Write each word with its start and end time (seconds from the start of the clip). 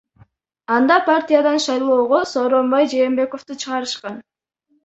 Анда 0.75 0.97
партиядан 1.07 1.57
шайлоого 1.65 2.19
Сооронбай 2.31 2.83
Жээнбековду 2.91 3.53
чыгарышкан. 3.61 4.15